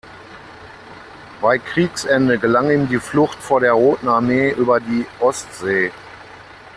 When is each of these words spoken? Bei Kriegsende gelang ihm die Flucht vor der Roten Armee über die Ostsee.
Bei 1.41 1.59
Kriegsende 1.59 2.39
gelang 2.39 2.71
ihm 2.71 2.89
die 2.89 2.97
Flucht 2.97 3.37
vor 3.37 3.59
der 3.59 3.73
Roten 3.73 4.07
Armee 4.07 4.49
über 4.49 4.79
die 4.79 5.05
Ostsee. 5.19 5.91